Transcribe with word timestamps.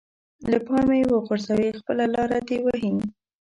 له 0.51 0.57
پامه 0.67 0.95
يې 0.99 1.05
وغورځوي 1.13 1.69
خپله 1.79 2.05
لاره 2.15 2.37
دې 2.47 2.57
وهي. 2.65 2.93